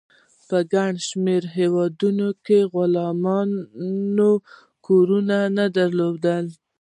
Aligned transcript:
په 0.47 0.57
ګڼ 0.73 0.91
شمیر 1.07 1.43
هیوادونو 1.57 2.27
کې 2.45 2.59
غلامانو 2.73 4.31
کورنۍ 4.85 5.43
نه 5.57 5.65
درلودې. 5.77 6.37